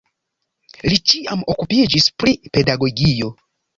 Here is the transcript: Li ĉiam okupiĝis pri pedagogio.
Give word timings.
Li 0.85 0.95
ĉiam 1.11 1.45
okupiĝis 1.55 2.07
pri 2.23 2.35
pedagogio. 2.59 3.31